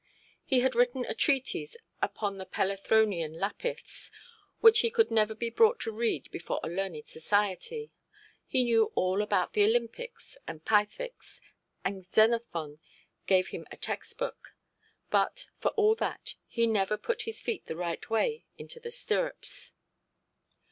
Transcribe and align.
He 0.43 0.61
had 0.61 0.73
written 0.73 1.05
a 1.05 1.13
treatise 1.13 1.77
upon 2.01 2.39
the 2.39 2.45
Pelethronian 2.47 3.35
Lapiths 3.37 4.09
(which 4.59 4.79
he 4.79 4.89
could 4.89 5.11
never 5.11 5.35
be 5.35 5.51
brought 5.51 5.79
to 5.81 5.91
read 5.91 6.27
before 6.31 6.59
a 6.63 6.69
learned 6.69 7.05
society), 7.05 7.91
he 8.47 8.63
knew 8.63 8.85
all 8.95 9.21
about 9.21 9.53
the 9.53 9.63
Olympics 9.63 10.39
and 10.47 10.65
Pythics, 10.65 11.39
and 11.85 12.03
Xenophon 12.03 12.79
gave 13.27 13.49
him 13.49 13.67
a 13.71 13.77
text–book; 13.77 14.55
but, 15.11 15.49
for 15.59 15.69
all 15.77 15.93
that, 15.93 16.33
he 16.47 16.65
never 16.65 16.97
put 16.97 17.21
his 17.29 17.39
feet 17.39 17.67
the 17.67 17.75
right 17.77 18.09
way 18.09 18.47
into 18.57 18.79
the 18.79 18.89
stirrups. 18.89 19.73